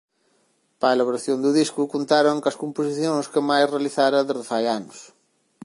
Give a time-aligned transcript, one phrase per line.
[0.79, 4.99] Para a elaboración do disco contaron coas composicións que Mai realizara desde fai anos.